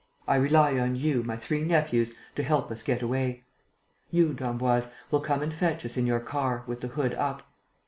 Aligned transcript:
I 0.27 0.33
rely 0.35 0.79
on 0.79 0.95
you, 0.95 1.21
my 1.21 1.37
three 1.37 1.61
nephews, 1.63 2.15
to 2.33 2.41
help 2.41 2.71
us 2.71 2.81
get 2.81 3.03
away. 3.03 3.43
You, 4.09 4.33
d'Emboise, 4.33 4.89
will 5.11 5.21
come 5.21 5.43
and 5.43 5.53
fetch 5.53 5.85
us 5.85 5.95
in 5.95 6.07
your 6.07 6.19
car, 6.21 6.63
with 6.65 6.81
the 6.81 6.87
hood 6.87 7.13
up. 7.13 7.43